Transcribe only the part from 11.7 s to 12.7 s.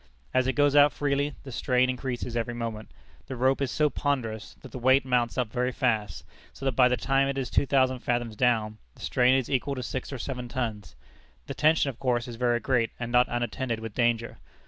of course is very